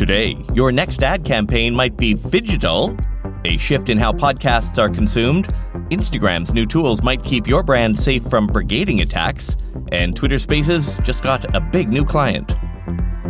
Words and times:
Today, 0.00 0.34
your 0.54 0.72
next 0.72 1.02
ad 1.02 1.26
campaign 1.26 1.74
might 1.74 1.94
be 1.94 2.14
phygital, 2.14 2.98
a 3.44 3.58
shift 3.58 3.90
in 3.90 3.98
how 3.98 4.12
podcasts 4.12 4.78
are 4.78 4.88
consumed, 4.88 5.48
Instagram's 5.90 6.54
new 6.54 6.64
tools 6.64 7.02
might 7.02 7.22
keep 7.22 7.46
your 7.46 7.62
brand 7.62 7.98
safe 7.98 8.22
from 8.24 8.48
brigading 8.48 9.02
attacks, 9.02 9.58
and 9.92 10.16
Twitter 10.16 10.38
Spaces 10.38 10.96
just 11.02 11.22
got 11.22 11.54
a 11.54 11.60
big 11.60 11.92
new 11.92 12.02
client. 12.02 12.56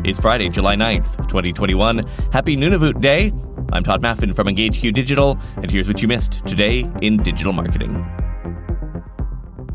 It's 0.05 0.21
Friday, 0.21 0.49
July 0.49 0.77
9th, 0.77 1.17
2021. 1.27 2.05
Happy 2.33 2.57
Nunavut 2.57 3.01
Day. 3.01 3.33
I'm 3.73 3.83
Tod 3.83 4.01
Maffin 4.01 4.33
from 4.33 4.47
EngageQ 4.47 4.95
Digital, 4.95 5.41
and 5.57 5.69
here's 5.73 5.89
what 5.89 6.01
you 6.01 6.07
missed 6.07 6.47
today 6.47 6.89
in 7.03 7.17
digital 7.17 7.53
marketing. 7.53 7.97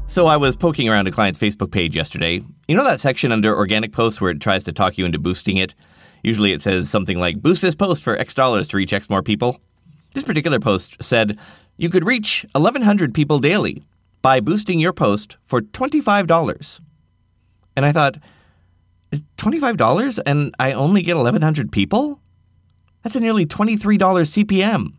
So 0.07 0.27
I 0.27 0.37
was 0.37 0.55
poking 0.55 0.87
around 0.87 1.09
a 1.09 1.11
client's 1.11 1.41
Facebook 1.41 1.71
page 1.71 1.93
yesterday. 1.93 2.41
You 2.69 2.75
know 2.77 2.85
that 2.85 3.01
section 3.01 3.33
under 3.33 3.53
organic 3.53 3.91
posts 3.91 4.21
where 4.21 4.31
it 4.31 4.39
tries 4.39 4.63
to 4.63 4.71
talk 4.71 4.97
you 4.97 5.03
into 5.03 5.19
boosting 5.19 5.57
it? 5.57 5.75
Usually 6.25 6.53
it 6.53 6.61
says 6.63 6.89
something 6.89 7.19
like, 7.19 7.39
boost 7.39 7.61
this 7.61 7.75
post 7.75 8.03
for 8.03 8.17
X 8.17 8.33
dollars 8.33 8.67
to 8.69 8.77
reach 8.77 8.93
X 8.93 9.11
more 9.11 9.21
people. 9.21 9.61
This 10.15 10.23
particular 10.23 10.59
post 10.59 11.03
said, 11.03 11.37
you 11.77 11.87
could 11.87 12.03
reach 12.03 12.47
1,100 12.53 13.13
people 13.13 13.37
daily 13.37 13.83
by 14.23 14.39
boosting 14.39 14.79
your 14.79 14.91
post 14.91 15.37
for 15.43 15.61
$25. 15.61 16.81
And 17.75 17.85
I 17.85 17.91
thought, 17.91 18.17
$25 19.37 20.19
and 20.25 20.55
I 20.57 20.71
only 20.71 21.03
get 21.03 21.15
1,100 21.15 21.71
people? 21.71 22.19
That's 23.03 23.15
a 23.15 23.19
nearly 23.19 23.45
$23 23.45 23.99
CPM 23.99 24.95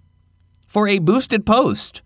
for 0.69 0.87
a 0.87 1.01
boosted 1.01 1.45
post. 1.45 2.03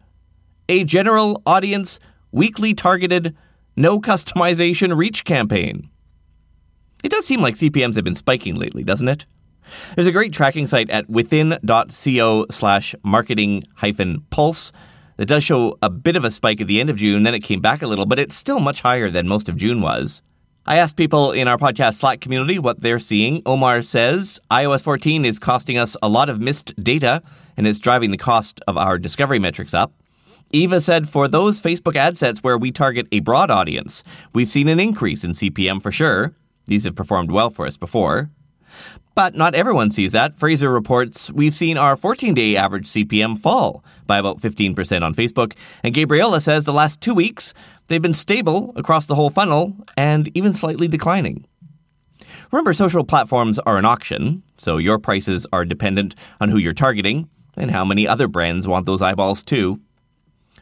A 0.70 0.82
general 0.84 1.42
audience 1.44 2.00
weekly 2.32 2.72
targeted, 2.72 3.36
no 3.76 4.00
customization 4.00 4.96
reach 4.96 5.26
campaign. 5.26 5.90
It 7.02 7.10
does 7.10 7.26
seem 7.26 7.40
like 7.40 7.54
CPMs 7.54 7.94
have 7.94 8.04
been 8.04 8.14
spiking 8.14 8.56
lately, 8.56 8.84
doesn't 8.84 9.08
it? 9.08 9.26
There's 9.94 10.06
a 10.06 10.12
great 10.12 10.32
tracking 10.32 10.66
site 10.66 10.90
at 10.90 11.08
within.co 11.08 12.46
slash 12.50 12.94
marketing 13.04 13.64
hyphen 13.74 14.22
pulse 14.30 14.72
that 15.16 15.26
does 15.26 15.44
show 15.44 15.78
a 15.82 15.90
bit 15.90 16.16
of 16.16 16.24
a 16.24 16.30
spike 16.30 16.60
at 16.60 16.66
the 16.66 16.80
end 16.80 16.90
of 16.90 16.96
June, 16.96 17.22
then 17.22 17.34
it 17.34 17.44
came 17.44 17.60
back 17.60 17.82
a 17.82 17.86
little, 17.86 18.06
but 18.06 18.18
it's 18.18 18.34
still 18.34 18.58
much 18.58 18.80
higher 18.80 19.10
than 19.10 19.28
most 19.28 19.48
of 19.48 19.56
June 19.56 19.80
was. 19.80 20.22
I 20.66 20.76
asked 20.76 20.96
people 20.96 21.32
in 21.32 21.48
our 21.48 21.56
podcast 21.56 21.94
Slack 21.94 22.20
community 22.20 22.58
what 22.58 22.80
they're 22.80 22.98
seeing. 22.98 23.42
Omar 23.44 23.82
says 23.82 24.38
iOS 24.50 24.82
14 24.82 25.24
is 25.24 25.38
costing 25.38 25.78
us 25.78 25.96
a 26.02 26.08
lot 26.08 26.28
of 26.28 26.40
missed 26.40 26.74
data 26.82 27.22
and 27.56 27.66
it's 27.66 27.78
driving 27.78 28.10
the 28.10 28.16
cost 28.16 28.60
of 28.68 28.76
our 28.76 28.98
discovery 28.98 29.38
metrics 29.38 29.74
up. 29.74 29.92
Eva 30.52 30.80
said 30.80 31.08
for 31.08 31.28
those 31.28 31.60
Facebook 31.60 31.96
ad 31.96 32.16
sets 32.16 32.40
where 32.40 32.58
we 32.58 32.72
target 32.72 33.06
a 33.12 33.20
broad 33.20 33.50
audience, 33.50 34.02
we've 34.32 34.48
seen 34.48 34.68
an 34.68 34.80
increase 34.80 35.24
in 35.24 35.30
CPM 35.30 35.80
for 35.80 35.92
sure. 35.92 36.34
These 36.70 36.84
have 36.84 36.94
performed 36.94 37.32
well 37.32 37.50
for 37.50 37.66
us 37.66 37.76
before. 37.76 38.30
But 39.16 39.34
not 39.34 39.56
everyone 39.56 39.90
sees 39.90 40.12
that. 40.12 40.36
Fraser 40.36 40.72
reports 40.72 41.28
we've 41.32 41.52
seen 41.52 41.76
our 41.76 41.96
14 41.96 42.32
day 42.32 42.56
average 42.56 42.86
CPM 42.86 43.36
fall 43.36 43.84
by 44.06 44.18
about 44.18 44.40
15% 44.40 45.02
on 45.02 45.12
Facebook. 45.12 45.54
And 45.82 45.92
Gabriella 45.92 46.40
says 46.40 46.64
the 46.64 46.72
last 46.72 47.00
two 47.00 47.12
weeks, 47.12 47.54
they've 47.88 48.00
been 48.00 48.14
stable 48.14 48.72
across 48.76 49.06
the 49.06 49.16
whole 49.16 49.30
funnel 49.30 49.76
and 49.96 50.30
even 50.36 50.54
slightly 50.54 50.86
declining. 50.86 51.44
Remember, 52.52 52.72
social 52.72 53.02
platforms 53.02 53.58
are 53.58 53.76
an 53.76 53.84
auction, 53.84 54.44
so 54.56 54.76
your 54.76 55.00
prices 55.00 55.48
are 55.52 55.64
dependent 55.64 56.14
on 56.40 56.50
who 56.50 56.58
you're 56.58 56.72
targeting 56.72 57.28
and 57.56 57.72
how 57.72 57.84
many 57.84 58.06
other 58.06 58.28
brands 58.28 58.68
want 58.68 58.86
those 58.86 59.02
eyeballs 59.02 59.42
too. 59.42 59.80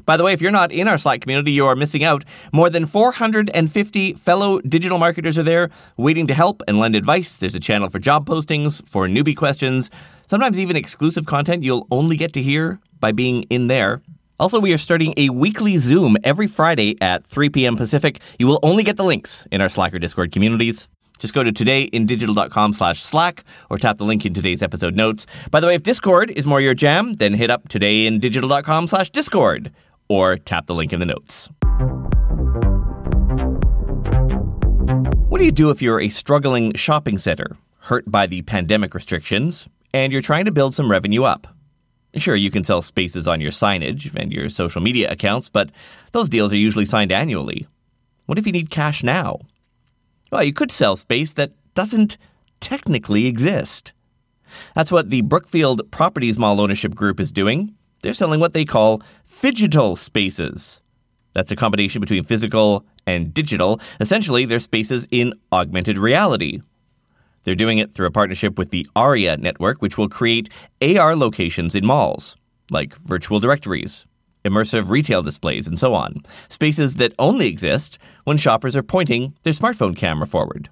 By 0.04 0.16
the 0.16 0.24
way, 0.24 0.32
if 0.32 0.41
you're 0.41 0.50
not 0.50 0.72
in 0.72 0.88
our 0.88 0.98
Slack 0.98 1.20
community, 1.20 1.52
you 1.52 1.66
are 1.66 1.77
missing 1.77 2.04
out. 2.04 2.24
More 2.52 2.70
than 2.70 2.86
450 2.86 4.14
fellow 4.14 4.60
digital 4.60 4.98
marketers 4.98 5.38
are 5.38 5.42
there 5.42 5.70
waiting 5.96 6.27
to 6.27 6.34
help 6.34 6.62
and 6.68 6.78
lend 6.78 6.96
advice. 6.96 7.36
There's 7.36 7.55
a 7.55 7.60
channel 7.60 7.88
for 7.88 7.98
job 7.98 8.27
postings, 8.27 8.86
for 8.88 9.06
newbie 9.06 9.36
questions, 9.36 9.90
sometimes 10.27 10.58
even 10.58 10.77
exclusive 10.77 11.27
content 11.27 11.64
you'll 11.64 11.86
only 11.90 12.16
get 12.16 12.32
to 12.34 12.42
hear 12.42 12.80
by 13.00 13.12
being 13.12 13.44
in 13.44 13.66
there. 13.66 14.02
Also, 14.40 14.60
we 14.60 14.72
are 14.72 14.78
starting 14.78 15.14
a 15.16 15.30
weekly 15.30 15.78
Zoom 15.78 16.17
every 16.23 16.46
Friday 16.46 16.96
at 17.00 17.27
3 17.27 17.50
p.m. 17.50 17.77
Pacific. 17.77 18.20
You 18.39 18.46
will 18.46 18.61
only 18.62 18.84
get 18.84 18.96
the 18.96 19.05
links 19.05 19.48
in 19.50 19.61
our 19.61 19.68
Slack 19.68 19.92
or 19.92 19.98
Discord 19.98 20.30
communities. 20.30 20.86
Just 21.18 21.34
go 21.34 21.42
to 21.42 21.52
todayindigital.com 21.52 22.73
slash 22.73 23.02
Slack 23.02 23.42
or 23.68 23.78
tap 23.78 23.98
the 23.98 24.05
link 24.05 24.24
in 24.24 24.34
today's 24.34 24.62
episode 24.62 24.94
notes. 24.94 25.27
By 25.50 25.58
the 25.58 25.67
way, 25.67 25.74
if 25.74 25.83
Discord 25.83 26.30
is 26.30 26.46
more 26.46 26.61
your 26.61 26.74
jam, 26.74 27.14
then 27.14 27.34
hit 27.34 27.50
up 27.50 27.68
todayindigital.com 27.68 28.86
slash 28.86 29.11
Discord 29.11 29.73
or 30.08 30.36
tap 30.36 30.67
the 30.67 30.74
link 30.74 30.92
in 30.92 31.01
the 31.01 31.07
notes. 31.07 31.48
What 35.29 35.39
do 35.39 35.45
you 35.45 35.52
do 35.52 35.70
if 35.70 35.83
you're 35.83 36.01
a 36.01 36.08
struggling 36.08 36.74
shopping 36.74 37.19
center, 37.19 37.57
hurt 37.80 38.11
by 38.11 38.27
the 38.27 38.42
pandemic 38.42 38.95
restrictions, 38.95 39.68
and 39.92 40.13
you're 40.13 40.23
trying 40.23 40.47
to 40.47 40.52
build 40.52 40.74
some 40.74 40.91
revenue 40.91 41.24
up? 41.24 41.47
Sure, 42.14 42.35
you 42.35 42.51
can 42.51 42.64
sell 42.64 42.80
spaces 42.83 43.29
on 43.29 43.41
your 43.41 43.51
signage 43.51 44.14
and 44.14 44.33
your 44.33 44.48
social 44.48 44.80
media 44.80 45.11
accounts, 45.11 45.48
but 45.51 45.70
those 46.13 46.29
deals 46.29 46.52
are 46.52 46.57
usually 46.57 46.86
signed 46.86 47.13
annually. 47.13 47.67
What 48.27 48.39
if 48.39 48.47
you 48.47 48.52
need 48.52 48.70
cash 48.70 49.02
now? 49.02 49.41
Well, 50.33 50.42
you 50.42 50.52
could 50.52 50.73
sell 50.73 50.97
space 50.97 51.35
that 51.35 51.52
doesn't 51.74 52.18
technically 52.61 53.27
exist. 53.27 53.92
That's 54.74 54.91
what 54.91 55.11
the 55.11 55.20
Brookfield 55.20 55.91
Properties 55.91 56.39
Mall 56.39 56.61
Ownership 56.61 56.95
Group 56.95 57.20
is 57.20 57.30
doing. 57.30 57.74
They're 58.01 58.14
selling 58.14 58.41
what 58.41 58.53
they 58.53 58.64
call 58.64 59.03
phygital 59.27 59.97
spaces. 59.97 60.81
That's 61.35 61.51
a 61.51 61.57
combination 61.57 62.01
between 62.01 62.25
physical 62.25 62.86
and 63.07 63.33
digital. 63.33 63.81
Essentially, 64.01 64.45
they're 64.45 64.61
spaces 64.61 65.07
in 65.11 65.33
augmented 65.53 65.98
reality. 65.98 66.61
They're 67.45 67.55
doing 67.55 67.79
it 67.79 67.95
through 67.95 68.07
a 68.07 68.11
partnership 68.11 68.59
with 68.59 68.70
the 68.70 68.86
ARIA 68.95 69.36
network, 69.36 69.81
which 69.81 69.97
will 69.97 70.09
create 70.09 70.51
AR 70.83 71.17
locations 71.17 71.75
in 71.75 71.86
malls, 71.86 72.36
like 72.70 72.95
virtual 72.98 73.41
directories, 73.41 74.07
immersive 74.45 74.91
retail 74.91 75.23
displays, 75.23 75.67
and 75.67 75.79
so 75.79 75.95
on. 75.95 76.23
Spaces 76.48 76.97
that 76.97 77.15
only 77.19 77.47
exist 77.47 77.98
when 78.25 78.36
shoppers 78.36 78.77
are 78.77 78.83
pointing 78.83 79.35
their 79.42 79.53
smartphone 79.53 79.97
camera 79.97 80.27
forward. 80.27 80.69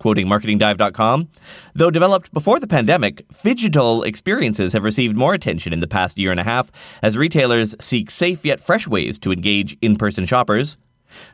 Quoting 0.00 0.28
marketingdive.com, 0.28 1.28
though 1.74 1.90
developed 1.90 2.32
before 2.32 2.58
the 2.58 2.66
pandemic, 2.66 3.28
phygital 3.28 4.06
experiences 4.06 4.72
have 4.72 4.82
received 4.82 5.14
more 5.14 5.34
attention 5.34 5.74
in 5.74 5.80
the 5.80 5.86
past 5.86 6.16
year 6.16 6.30
and 6.30 6.40
a 6.40 6.44
half 6.44 6.72
as 7.02 7.18
retailers 7.18 7.76
seek 7.80 8.10
safe 8.10 8.42
yet 8.42 8.60
fresh 8.60 8.88
ways 8.88 9.18
to 9.18 9.30
engage 9.30 9.76
in 9.82 9.96
person 9.96 10.24
shoppers. 10.24 10.78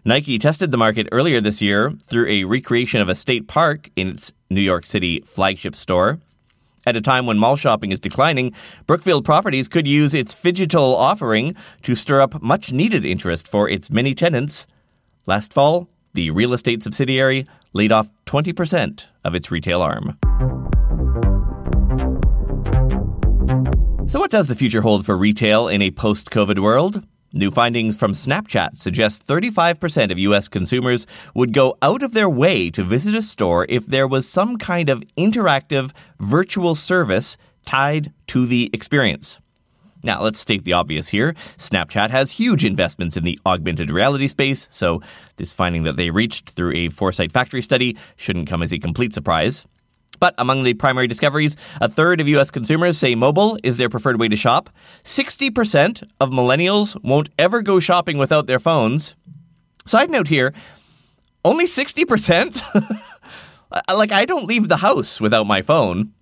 Nike 0.05 0.37
tested 0.37 0.73
the 0.73 0.77
market 0.77 1.07
earlier 1.13 1.41
this 1.41 1.63
year 1.63 1.93
through 2.07 2.27
a 2.27 2.43
recreation 2.43 3.01
of 3.01 3.09
a 3.09 3.15
state 3.15 3.47
park 3.47 3.89
in 3.95 4.09
its 4.09 4.33
New 4.51 4.61
York 4.61 4.85
City 4.85 5.23
flagship 5.25 5.77
store. 5.77 6.19
At 6.87 6.97
a 6.97 7.01
time 7.01 7.25
when 7.25 7.39
mall 7.39 7.55
shopping 7.55 7.93
is 7.93 8.01
declining, 8.01 8.53
Brookfield 8.89 9.25
Properties 9.25 9.69
could 9.69 9.87
use 9.87 10.13
its 10.13 10.35
phygital 10.35 10.97
offering 10.97 11.55
to 11.83 11.95
stir 11.95 12.21
up 12.21 12.43
much 12.43 12.73
needed 12.73 13.05
interest 13.05 13.47
for 13.47 13.69
its 13.69 13.91
many 13.91 14.13
tenants. 14.13 14.67
Last 15.25 15.53
fall, 15.53 15.89
the 16.17 16.31
real 16.31 16.55
estate 16.55 16.83
subsidiary 16.83 17.47
laid 17.75 17.93
off 17.93 18.11
20% 18.25 19.07
of 19.23 19.35
its 19.35 19.51
retail 19.51 19.83
arm. 19.83 20.19
So, 24.09 24.19
what 24.19 24.31
does 24.31 24.49
the 24.49 24.57
future 24.57 24.81
hold 24.81 25.05
for 25.05 25.17
retail 25.17 25.69
in 25.69 25.83
a 25.83 25.91
post 25.91 26.31
COVID 26.31 26.59
world? 26.59 27.07
New 27.33 27.51
findings 27.51 27.97
from 27.99 28.13
Snapchat 28.13 28.79
suggest 28.79 29.27
35% 29.27 30.11
of 30.11 30.19
U.S. 30.19 30.49
consumers 30.49 31.07
would 31.35 31.53
go 31.53 31.77
out 31.83 32.03
of 32.03 32.15
their 32.15 32.31
way 32.31 32.71
to 32.71 32.83
visit 32.83 33.15
a 33.15 33.21
store 33.21 33.67
if 33.69 33.85
there 33.85 34.09
was 34.09 34.27
some 34.27 34.57
kind 34.57 34.89
of 34.89 35.03
interactive 35.19 35.93
virtual 36.19 36.75
service 36.75 37.37
tied 37.67 38.13
to 38.29 38.47
the 38.47 38.71
experience. 38.73 39.39
Now, 40.07 40.23
let's 40.23 40.39
state 40.39 40.63
the 40.63 40.73
obvious 40.73 41.09
here. 41.09 41.35
Snapchat 41.59 42.11
has 42.11 42.31
huge 42.31 42.65
investments 42.65 43.17
in 43.17 43.25
the 43.25 43.41
augmented 43.45 43.91
reality 43.91 44.29
space, 44.29 44.69
so 44.71 45.03
this 45.37 45.53
finding 45.53 45.83
that 45.83 45.97
they 45.97 46.11
reached 46.11 46.51
through 46.51 46.75
a 46.77 46.91
Foresight 46.91 47.33
Factory 47.33 47.61
study 47.61 47.97
shouldn't 48.15 48.49
come 48.49 48.63
as 48.63 48.73
a 48.73 48.79
complete 48.79 49.13
surprise. 49.13 49.65
But 50.21 50.37
among 50.39 50.63
the 50.63 50.75
primary 50.75 51.09
discoveries, 51.09 51.57
a 51.81 51.89
third 51.89 52.21
of 52.21 52.29
US 52.29 52.53
consumers 52.53 52.97
say 52.97 53.17
mobile 53.17 53.59
is 53.65 53.79
their 53.79 53.89
preferred 53.89 54.21
way 54.21 54.29
to 54.29 54.37
shop. 54.37 54.71
60% 55.03 56.05
of 56.21 56.31
millennials 56.31 56.97
won't 57.03 57.31
ever 57.37 57.61
go 57.61 57.81
shopping 57.81 58.17
without 58.17 58.47
their 58.47 58.61
phones. 58.61 59.17
Side 59.87 60.09
note 60.09 60.29
here, 60.29 60.55
only 61.45 61.67
60%? 61.67 62.63
like, 63.93 64.13
I 64.13 64.25
don't 64.25 64.47
leave 64.47 64.69
the 64.69 64.77
house 64.77 65.21
without 65.21 65.49
my 65.49 65.63
phone. 65.63 66.13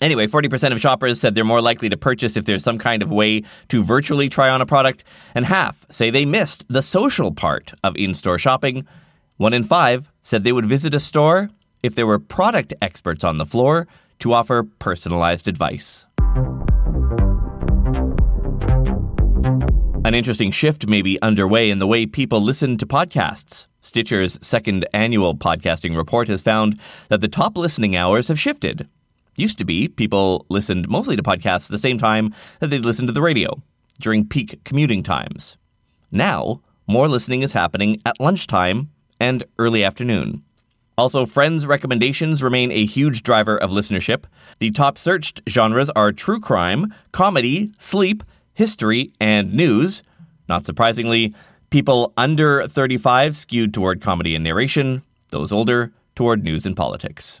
Anyway, 0.00 0.26
40% 0.26 0.72
of 0.72 0.80
shoppers 0.80 1.20
said 1.20 1.34
they're 1.34 1.44
more 1.44 1.60
likely 1.60 1.88
to 1.88 1.96
purchase 1.96 2.36
if 2.36 2.44
there's 2.44 2.64
some 2.64 2.78
kind 2.78 3.02
of 3.02 3.12
way 3.12 3.42
to 3.68 3.82
virtually 3.82 4.28
try 4.28 4.48
on 4.48 4.60
a 4.60 4.66
product, 4.66 5.04
and 5.34 5.46
half 5.46 5.86
say 5.90 6.10
they 6.10 6.24
missed 6.24 6.64
the 6.68 6.82
social 6.82 7.32
part 7.32 7.72
of 7.84 7.96
in 7.96 8.12
store 8.14 8.38
shopping. 8.38 8.86
One 9.36 9.54
in 9.54 9.64
five 9.64 10.10
said 10.22 10.42
they 10.42 10.52
would 10.52 10.66
visit 10.66 10.94
a 10.94 11.00
store 11.00 11.48
if 11.82 11.94
there 11.94 12.06
were 12.06 12.18
product 12.18 12.74
experts 12.82 13.24
on 13.24 13.38
the 13.38 13.46
floor 13.46 13.86
to 14.18 14.32
offer 14.32 14.64
personalized 14.78 15.48
advice. 15.48 16.06
An 20.04 20.12
interesting 20.12 20.50
shift 20.50 20.86
may 20.86 21.02
be 21.02 21.20
underway 21.22 21.70
in 21.70 21.78
the 21.78 21.86
way 21.86 22.04
people 22.04 22.40
listen 22.40 22.76
to 22.78 22.86
podcasts. 22.86 23.68
Stitcher's 23.80 24.38
second 24.42 24.86
annual 24.92 25.34
podcasting 25.34 25.96
report 25.96 26.28
has 26.28 26.42
found 26.42 26.78
that 27.08 27.20
the 27.20 27.28
top 27.28 27.56
listening 27.56 27.96
hours 27.96 28.28
have 28.28 28.38
shifted 28.38 28.88
Used 29.36 29.58
to 29.58 29.64
be, 29.64 29.88
people 29.88 30.46
listened 30.48 30.88
mostly 30.88 31.16
to 31.16 31.22
podcasts 31.22 31.66
at 31.66 31.70
the 31.70 31.78
same 31.78 31.98
time 31.98 32.32
that 32.60 32.68
they'd 32.68 32.84
listen 32.84 33.06
to 33.06 33.12
the 33.12 33.22
radio, 33.22 33.62
during 34.00 34.26
peak 34.26 34.62
commuting 34.64 35.02
times. 35.02 35.56
Now, 36.12 36.60
more 36.86 37.08
listening 37.08 37.42
is 37.42 37.52
happening 37.52 38.00
at 38.06 38.20
lunchtime 38.20 38.90
and 39.18 39.42
early 39.58 39.82
afternoon. 39.82 40.44
Also, 40.96 41.26
Friends 41.26 41.66
recommendations 41.66 42.42
remain 42.42 42.70
a 42.70 42.86
huge 42.86 43.24
driver 43.24 43.56
of 43.56 43.70
listenership. 43.70 44.24
The 44.60 44.70
top 44.70 44.96
searched 44.96 45.42
genres 45.48 45.90
are 45.90 46.12
true 46.12 46.38
crime, 46.38 46.94
comedy, 47.10 47.72
sleep, 47.80 48.22
history, 48.52 49.10
and 49.18 49.52
news. 49.52 50.04
Not 50.48 50.64
surprisingly, 50.64 51.34
people 51.70 52.12
under 52.16 52.68
35 52.68 53.36
skewed 53.36 53.74
toward 53.74 54.00
comedy 54.00 54.36
and 54.36 54.44
narration, 54.44 55.02
those 55.30 55.50
older 55.50 55.92
toward 56.14 56.44
news 56.44 56.64
and 56.64 56.76
politics. 56.76 57.40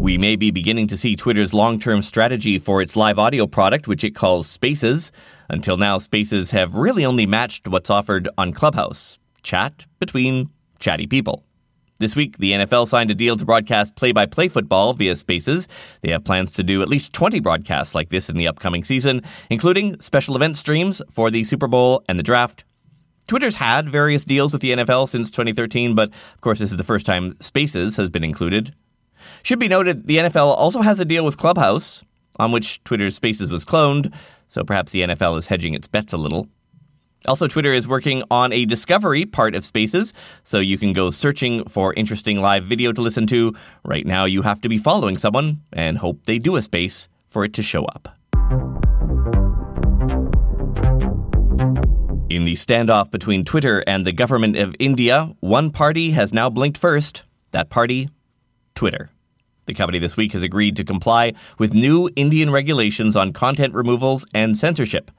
We 0.00 0.16
may 0.16 0.34
be 0.34 0.50
beginning 0.50 0.86
to 0.86 0.96
see 0.96 1.14
Twitter's 1.14 1.52
long 1.52 1.78
term 1.78 2.00
strategy 2.00 2.58
for 2.58 2.80
its 2.80 2.96
live 2.96 3.18
audio 3.18 3.46
product, 3.46 3.86
which 3.86 4.02
it 4.02 4.14
calls 4.14 4.48
Spaces. 4.48 5.12
Until 5.50 5.76
now, 5.76 5.98
Spaces 5.98 6.52
have 6.52 6.74
really 6.74 7.04
only 7.04 7.26
matched 7.26 7.68
what's 7.68 7.90
offered 7.90 8.26
on 8.38 8.54
Clubhouse 8.54 9.18
chat 9.42 9.84
between 9.98 10.48
chatty 10.78 11.06
people. 11.06 11.44
This 11.98 12.16
week, 12.16 12.38
the 12.38 12.52
NFL 12.52 12.88
signed 12.88 13.10
a 13.10 13.14
deal 13.14 13.36
to 13.36 13.44
broadcast 13.44 13.94
play 13.94 14.12
by 14.12 14.24
play 14.24 14.48
football 14.48 14.94
via 14.94 15.14
Spaces. 15.16 15.68
They 16.00 16.12
have 16.12 16.24
plans 16.24 16.52
to 16.52 16.62
do 16.62 16.80
at 16.80 16.88
least 16.88 17.12
20 17.12 17.40
broadcasts 17.40 17.94
like 17.94 18.08
this 18.08 18.30
in 18.30 18.38
the 18.38 18.48
upcoming 18.48 18.84
season, 18.84 19.20
including 19.50 20.00
special 20.00 20.34
event 20.34 20.56
streams 20.56 21.02
for 21.10 21.30
the 21.30 21.44
Super 21.44 21.68
Bowl 21.68 22.02
and 22.08 22.18
the 22.18 22.22
draft. 22.22 22.64
Twitter's 23.26 23.56
had 23.56 23.86
various 23.86 24.24
deals 24.24 24.54
with 24.54 24.62
the 24.62 24.70
NFL 24.70 25.10
since 25.10 25.30
2013, 25.30 25.94
but 25.94 26.08
of 26.08 26.40
course, 26.40 26.58
this 26.58 26.70
is 26.70 26.78
the 26.78 26.84
first 26.84 27.04
time 27.04 27.36
Spaces 27.40 27.96
has 27.96 28.08
been 28.08 28.24
included. 28.24 28.74
Should 29.42 29.58
be 29.58 29.68
noted, 29.68 30.06
the 30.06 30.18
NFL 30.18 30.46
also 30.46 30.82
has 30.82 31.00
a 31.00 31.04
deal 31.04 31.24
with 31.24 31.36
Clubhouse, 31.36 32.04
on 32.38 32.52
which 32.52 32.82
Twitter's 32.84 33.16
Spaces 33.16 33.50
was 33.50 33.64
cloned, 33.64 34.12
so 34.48 34.64
perhaps 34.64 34.92
the 34.92 35.02
NFL 35.02 35.38
is 35.38 35.46
hedging 35.46 35.74
its 35.74 35.88
bets 35.88 36.12
a 36.12 36.16
little. 36.16 36.48
Also, 37.26 37.46
Twitter 37.46 37.72
is 37.72 37.86
working 37.86 38.22
on 38.30 38.50
a 38.52 38.64
discovery 38.64 39.26
part 39.26 39.54
of 39.54 39.64
Spaces, 39.64 40.14
so 40.42 40.58
you 40.58 40.78
can 40.78 40.94
go 40.94 41.10
searching 41.10 41.64
for 41.68 41.92
interesting 41.94 42.40
live 42.40 42.64
video 42.64 42.92
to 42.92 43.02
listen 43.02 43.26
to. 43.26 43.54
Right 43.84 44.06
now, 44.06 44.24
you 44.24 44.40
have 44.42 44.60
to 44.62 44.70
be 44.70 44.78
following 44.78 45.18
someone 45.18 45.60
and 45.72 45.98
hope 45.98 46.24
they 46.24 46.38
do 46.38 46.56
a 46.56 46.62
space 46.62 47.08
for 47.26 47.44
it 47.44 47.52
to 47.54 47.62
show 47.62 47.84
up. 47.84 48.08
In 52.30 52.44
the 52.44 52.54
standoff 52.54 53.10
between 53.10 53.44
Twitter 53.44 53.84
and 53.86 54.06
the 54.06 54.12
government 54.12 54.56
of 54.56 54.74
India, 54.78 55.34
one 55.40 55.70
party 55.70 56.12
has 56.12 56.32
now 56.32 56.48
blinked 56.48 56.78
first. 56.78 57.24
That 57.50 57.68
party, 57.68 58.08
Twitter. 58.80 59.10
The 59.66 59.74
company 59.74 59.98
this 59.98 60.16
week 60.16 60.32
has 60.32 60.42
agreed 60.42 60.74
to 60.76 60.84
comply 60.84 61.34
with 61.58 61.74
new 61.74 62.08
Indian 62.16 62.50
regulations 62.50 63.14
on 63.14 63.34
content 63.34 63.74
removals 63.74 64.24
and 64.32 64.56
censorship. 64.56 65.10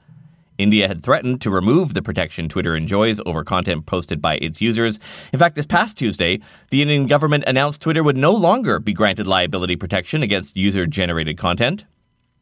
India 0.58 0.88
had 0.88 1.04
threatened 1.04 1.40
to 1.42 1.48
remove 1.48 1.94
the 1.94 2.02
protection 2.02 2.48
Twitter 2.48 2.74
enjoys 2.74 3.20
over 3.24 3.44
content 3.44 3.86
posted 3.86 4.20
by 4.20 4.34
its 4.38 4.60
users. 4.60 4.98
In 5.32 5.38
fact, 5.38 5.54
this 5.54 5.64
past 5.64 5.96
Tuesday, 5.96 6.40
the 6.70 6.82
Indian 6.82 7.06
government 7.06 7.44
announced 7.46 7.80
Twitter 7.80 8.02
would 8.02 8.16
no 8.16 8.32
longer 8.32 8.80
be 8.80 8.92
granted 8.92 9.28
liability 9.28 9.76
protection 9.76 10.24
against 10.24 10.56
user 10.56 10.84
generated 10.84 11.38
content. 11.38 11.84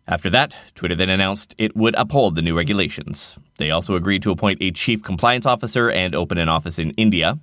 After 0.08 0.30
that, 0.30 0.56
Twitter 0.74 0.94
then 0.94 1.10
announced 1.10 1.54
it 1.58 1.76
would 1.76 1.94
uphold 1.96 2.34
the 2.34 2.40
new 2.40 2.56
regulations. 2.56 3.38
They 3.58 3.70
also 3.70 3.94
agreed 3.94 4.22
to 4.22 4.30
appoint 4.30 4.62
a 4.62 4.70
chief 4.70 5.02
compliance 5.02 5.44
officer 5.44 5.90
and 5.90 6.14
open 6.14 6.38
an 6.38 6.48
office 6.48 6.78
in 6.78 6.92
India. 6.92 7.38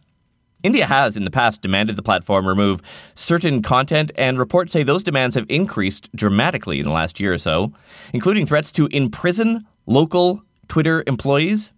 India 0.63 0.85
has 0.85 1.15
in 1.15 1.23
the 1.23 1.31
past 1.31 1.61
demanded 1.61 1.95
the 1.95 2.03
platform 2.03 2.47
remove 2.47 2.81
certain 3.13 3.61
content, 3.61 4.11
and 4.17 4.39
reports 4.39 4.73
say 4.73 4.83
those 4.83 5.03
demands 5.03 5.35
have 5.35 5.45
increased 5.49 6.09
dramatically 6.15 6.79
in 6.79 6.85
the 6.85 6.91
last 6.91 7.19
year 7.19 7.33
or 7.33 7.37
so, 7.37 7.71
including 8.13 8.45
threats 8.45 8.71
to 8.71 8.87
imprison 8.87 9.65
local 9.85 10.41
Twitter 10.67 11.03
employees. 11.05 11.71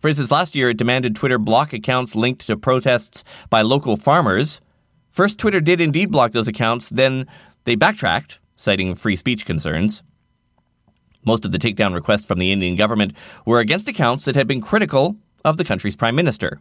For 0.00 0.08
instance, 0.08 0.30
last 0.30 0.54
year 0.54 0.70
it 0.70 0.76
demanded 0.76 1.16
Twitter 1.16 1.38
block 1.38 1.72
accounts 1.72 2.14
linked 2.14 2.46
to 2.46 2.56
protests 2.58 3.24
by 3.48 3.62
local 3.62 3.96
farmers. 3.96 4.60
First, 5.08 5.38
Twitter 5.38 5.60
did 5.60 5.80
indeed 5.80 6.10
block 6.10 6.32
those 6.32 6.48
accounts, 6.48 6.90
then 6.90 7.26
they 7.64 7.74
backtracked, 7.74 8.38
citing 8.54 8.94
free 8.94 9.16
speech 9.16 9.46
concerns. 9.46 10.02
Most 11.24 11.46
of 11.46 11.52
the 11.52 11.58
takedown 11.58 11.94
requests 11.94 12.26
from 12.26 12.38
the 12.38 12.52
Indian 12.52 12.76
government 12.76 13.14
were 13.46 13.60
against 13.60 13.88
accounts 13.88 14.26
that 14.26 14.34
had 14.34 14.46
been 14.46 14.60
critical 14.60 15.16
of 15.42 15.56
the 15.56 15.64
country's 15.64 15.96
prime 15.96 16.14
minister. 16.14 16.60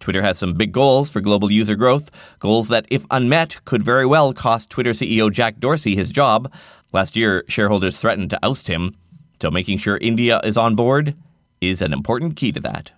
Twitter 0.00 0.22
has 0.22 0.38
some 0.38 0.54
big 0.54 0.72
goals 0.72 1.10
for 1.10 1.20
global 1.20 1.50
user 1.50 1.74
growth, 1.74 2.10
goals 2.38 2.68
that, 2.68 2.86
if 2.90 3.04
unmet, 3.10 3.60
could 3.64 3.82
very 3.82 4.06
well 4.06 4.32
cost 4.32 4.70
Twitter 4.70 4.90
CEO 4.90 5.30
Jack 5.30 5.58
Dorsey 5.58 5.96
his 5.96 6.10
job. 6.10 6.52
Last 6.92 7.16
year, 7.16 7.44
shareholders 7.48 7.98
threatened 7.98 8.30
to 8.30 8.38
oust 8.42 8.68
him, 8.68 8.94
so 9.40 9.50
making 9.50 9.78
sure 9.78 9.98
India 9.98 10.40
is 10.44 10.56
on 10.56 10.74
board 10.74 11.14
is 11.60 11.82
an 11.82 11.92
important 11.92 12.36
key 12.36 12.52
to 12.52 12.60
that. 12.60 12.92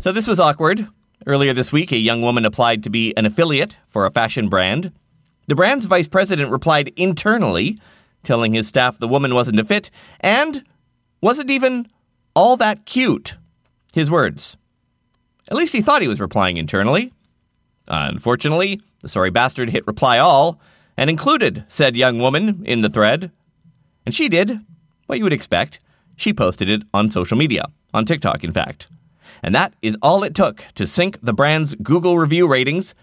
So 0.00 0.12
this 0.12 0.26
was 0.26 0.40
awkward. 0.40 0.88
Earlier 1.26 1.52
this 1.52 1.72
week, 1.72 1.92
a 1.92 1.98
young 1.98 2.22
woman 2.22 2.44
applied 2.44 2.84
to 2.84 2.90
be 2.90 3.14
an 3.16 3.26
affiliate 3.26 3.76
for 3.86 4.06
a 4.06 4.10
fashion 4.10 4.48
brand. 4.48 4.92
The 5.48 5.54
brand's 5.54 5.86
vice 5.86 6.08
president 6.08 6.50
replied 6.50 6.92
internally, 6.96 7.78
telling 8.22 8.52
his 8.52 8.68
staff 8.68 8.98
the 8.98 9.08
woman 9.08 9.34
wasn't 9.34 9.58
a 9.58 9.64
fit 9.64 9.90
and 10.20 10.64
wasn't 11.20 11.50
even 11.50 11.88
all 12.38 12.56
that 12.56 12.86
cute. 12.86 13.36
His 13.92 14.12
words. 14.12 14.56
At 15.50 15.56
least 15.56 15.72
he 15.72 15.82
thought 15.82 16.02
he 16.02 16.06
was 16.06 16.20
replying 16.20 16.56
internally. 16.56 17.12
Unfortunately, 17.88 18.80
the 19.02 19.08
sorry 19.08 19.30
bastard 19.30 19.70
hit 19.70 19.84
reply 19.88 20.18
all 20.18 20.60
and 20.96 21.10
included 21.10 21.64
said 21.66 21.96
young 21.96 22.20
woman 22.20 22.62
in 22.64 22.82
the 22.82 22.88
thread. 22.88 23.32
And 24.06 24.14
she 24.14 24.28
did 24.28 24.60
what 25.06 25.18
you 25.18 25.24
would 25.24 25.32
expect. 25.32 25.80
She 26.16 26.32
posted 26.32 26.70
it 26.70 26.82
on 26.94 27.10
social 27.10 27.36
media, 27.36 27.64
on 27.92 28.04
TikTok, 28.04 28.44
in 28.44 28.52
fact. 28.52 28.86
And 29.42 29.52
that 29.56 29.74
is 29.82 29.96
all 30.00 30.22
it 30.22 30.36
took 30.36 30.64
to 30.76 30.86
sink 30.86 31.18
the 31.20 31.32
brand's 31.32 31.74
Google 31.74 32.18
review 32.18 32.46
ratings. 32.46 32.94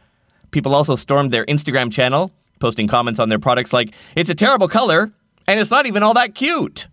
People 0.52 0.74
also 0.74 0.96
stormed 0.96 1.32
their 1.32 1.46
Instagram 1.46 1.92
channel, 1.92 2.32
posting 2.62 2.88
comments 2.88 3.20
on 3.20 3.28
their 3.28 3.40
products 3.40 3.74
like, 3.74 3.94
it's 4.16 4.30
a 4.30 4.36
terrible 4.36 4.70
color, 4.70 5.12
and 5.46 5.60
it's 5.60 5.72
not 5.72 5.88
even 5.88 6.04
all 6.04 6.14
that 6.14 6.36
cute. 6.36 6.88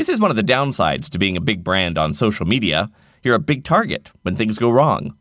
This 0.00 0.08
is 0.08 0.18
one 0.18 0.30
of 0.30 0.36
the 0.38 0.42
downsides 0.42 1.10
to 1.10 1.18
being 1.18 1.36
a 1.36 1.42
big 1.42 1.62
brand 1.62 1.98
on 1.98 2.14
social 2.14 2.46
media. 2.46 2.88
You're 3.22 3.34
a 3.34 3.38
big 3.38 3.64
target 3.64 4.10
when 4.22 4.34
things 4.34 4.58
go 4.58 4.70
wrong. 4.70 5.14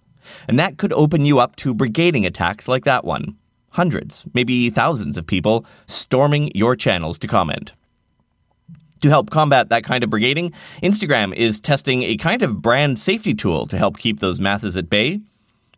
And 0.48 0.58
that 0.58 0.78
could 0.78 0.94
open 0.94 1.26
you 1.26 1.38
up 1.38 1.58
to 1.58 1.76
brigading 1.76 2.26
attacks 2.26 2.66
like 2.66 2.86
that 2.86 3.04
one. 3.04 3.36
Hundreds, 3.72 4.26
maybe 4.34 4.70
thousands 4.70 5.18
of 5.18 5.28
people 5.28 5.66
storming 5.88 6.50
your 6.56 6.78
channels 6.78 7.20
to 7.20 7.28
comment. 7.28 7.74
To 9.02 9.10
help 9.10 9.32
combat 9.32 9.68
that 9.68 9.84
kind 9.84 10.02
of 10.02 10.10
brigading, 10.10 10.56
Instagram 10.82 11.36
is 11.36 11.60
testing 11.60 12.04
a 12.04 12.16
kind 12.16 12.42
of 12.42 12.62
brand 12.62 13.00
safety 13.00 13.34
tool 13.34 13.68
to 13.68 13.78
help 13.78 13.98
keep 13.98 14.22
those 14.22 14.40
masses 14.40 14.78
at 14.78 14.90
bay. 14.90 15.20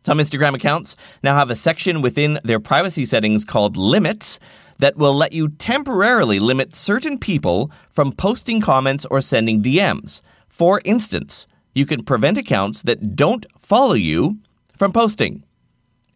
Some 0.03 0.19
Instagram 0.19 0.53
accounts 0.53 0.95
now 1.23 1.35
have 1.35 1.49
a 1.49 1.55
section 1.55 2.03
within 2.03 2.39
their 2.43 2.59
privacy 2.59 3.07
settings 3.07 3.45
called 3.45 3.77
limits 3.77 4.39
that 4.81 4.97
will 4.97 5.13
let 5.13 5.31
you 5.31 5.47
temporarily 5.47 6.39
limit 6.39 6.75
certain 6.75 7.17
people 7.17 7.71
from 7.89 8.11
posting 8.11 8.59
comments 8.59 9.05
or 9.11 9.21
sending 9.21 9.61
DMs. 9.61 10.21
For 10.49 10.81
instance, 10.83 11.47
you 11.75 11.85
can 11.85 12.03
prevent 12.03 12.39
accounts 12.39 12.81
that 12.83 13.15
don't 13.15 13.45
follow 13.57 13.93
you 13.93 14.39
from 14.75 14.91
posting. 14.91 15.45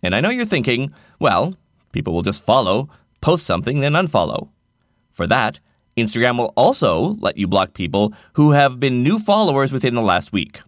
And 0.01 0.15
I 0.15 0.19
know 0.19 0.29
you're 0.29 0.45
thinking, 0.45 0.91
well, 1.19 1.55
people 1.91 2.13
will 2.13 2.23
just 2.23 2.43
follow, 2.43 2.89
post 3.21 3.45
something, 3.45 3.81
then 3.81 3.93
unfollow. 3.93 4.49
For 5.11 5.27
that, 5.27 5.59
Instagram 5.95 6.37
will 6.37 6.51
also 6.57 7.15
let 7.19 7.37
you 7.37 7.47
block 7.47 7.73
people 7.73 8.13
who 8.33 8.51
have 8.51 8.79
been 8.79 9.03
new 9.03 9.19
followers 9.19 9.71
within 9.71 9.93
the 9.93 10.01
last 10.01 10.33
week. 10.33 10.61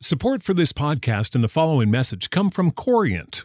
Support 0.00 0.42
for 0.42 0.54
this 0.54 0.72
podcast 0.72 1.34
and 1.34 1.42
the 1.42 1.48
following 1.48 1.90
message 1.90 2.30
come 2.30 2.50
from 2.50 2.70
Corient. 2.70 3.44